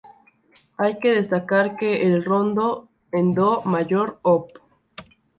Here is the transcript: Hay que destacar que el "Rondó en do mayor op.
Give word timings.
Hay 0.79 0.97
que 0.97 1.13
destacar 1.13 1.75
que 1.77 2.01
el 2.07 2.25
"Rondó 2.25 2.87
en 3.11 3.35
do 3.35 3.61
mayor 3.65 4.17
op. 4.23 4.49